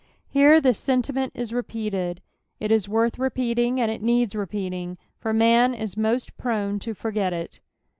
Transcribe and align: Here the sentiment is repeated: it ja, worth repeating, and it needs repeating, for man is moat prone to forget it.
Here 0.29 0.59
the 0.59 0.73
sentiment 0.73 1.31
is 1.35 1.53
repeated: 1.53 2.23
it 2.59 2.71
ja, 2.71 2.77
worth 2.91 3.19
repeating, 3.19 3.79
and 3.79 3.91
it 3.91 4.01
needs 4.01 4.33
repeating, 4.33 4.97
for 5.19 5.31
man 5.31 5.75
is 5.75 5.95
moat 5.95 6.29
prone 6.39 6.79
to 6.79 6.95
forget 6.95 7.33
it. 7.33 7.59